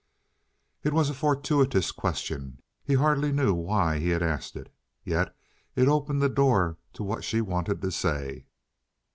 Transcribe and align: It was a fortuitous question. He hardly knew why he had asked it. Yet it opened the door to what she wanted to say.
It 0.81 0.93
was 0.93 1.11
a 1.11 1.13
fortuitous 1.13 1.91
question. 1.91 2.59
He 2.83 2.95
hardly 2.95 3.31
knew 3.31 3.53
why 3.53 3.99
he 3.99 4.09
had 4.09 4.23
asked 4.23 4.55
it. 4.55 4.73
Yet 5.03 5.31
it 5.75 5.87
opened 5.87 6.23
the 6.23 6.27
door 6.27 6.79
to 6.93 7.03
what 7.03 7.23
she 7.23 7.39
wanted 7.39 7.83
to 7.83 7.91
say. 7.91 8.47